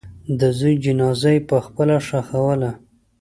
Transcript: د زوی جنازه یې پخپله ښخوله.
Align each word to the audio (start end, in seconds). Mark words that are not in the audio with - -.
د 0.39 0.41
زوی 0.57 0.73
جنازه 0.85 1.29
یې 1.35 1.45
پخپله 1.49 1.97
ښخوله. 2.07 2.71